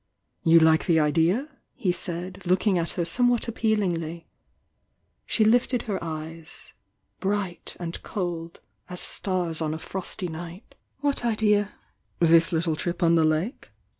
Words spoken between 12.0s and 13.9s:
/^'This little trip on the lake?"